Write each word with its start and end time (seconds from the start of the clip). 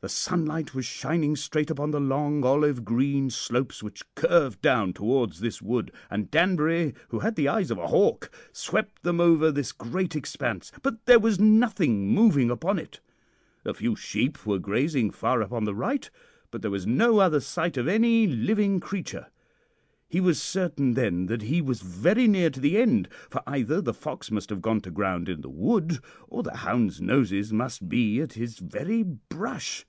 The 0.00 0.08
sunlight 0.10 0.74
was 0.74 0.84
shining 0.84 1.34
straight 1.34 1.70
upon 1.70 1.90
the 1.90 1.98
long 1.98 2.44
olive 2.44 2.84
green 2.84 3.30
slopes 3.30 3.82
which 3.82 4.02
curved 4.14 4.60
down 4.60 4.92
towards 4.92 5.40
this 5.40 5.62
wood, 5.62 5.90
and 6.10 6.30
Danbury, 6.30 6.92
who 7.08 7.20
had 7.20 7.36
the 7.36 7.48
eyes 7.48 7.70
of 7.70 7.78
a 7.78 7.86
hawk, 7.86 8.30
swept 8.52 9.02
them 9.02 9.18
over 9.18 9.50
this 9.50 9.72
great 9.72 10.14
expanse; 10.14 10.70
but 10.82 11.06
there 11.06 11.18
was 11.18 11.40
nothing 11.40 12.06
moving 12.06 12.50
upon 12.50 12.78
it. 12.78 13.00
A 13.64 13.72
few 13.72 13.96
sheep 13.96 14.44
were 14.44 14.58
grazing 14.58 15.10
far 15.10 15.42
up 15.42 15.52
on 15.52 15.64
the 15.64 15.74
right, 15.74 16.10
but 16.50 16.60
there 16.60 16.70
was 16.70 16.86
no 16.86 17.16
other 17.20 17.40
sight 17.40 17.78
of 17.78 17.88
any 17.88 18.26
living 18.26 18.80
creature. 18.80 19.28
He 20.06 20.20
was 20.20 20.38
certain 20.38 20.92
then 20.92 21.28
that 21.28 21.40
he 21.44 21.62
was 21.62 21.80
very 21.80 22.28
near 22.28 22.50
to 22.50 22.60
the 22.60 22.76
end, 22.76 23.08
for 23.30 23.42
either 23.46 23.80
the 23.80 23.94
fox 23.94 24.30
must 24.30 24.50
have 24.50 24.60
gone 24.60 24.82
to 24.82 24.90
ground 24.90 25.30
in 25.30 25.40
the 25.40 25.48
wood 25.48 25.98
or 26.28 26.42
the 26.42 26.58
hounds' 26.58 27.00
noses 27.00 27.54
must 27.54 27.88
be 27.88 28.20
at 28.20 28.34
his 28.34 28.58
very 28.58 29.02
brush. 29.02 29.86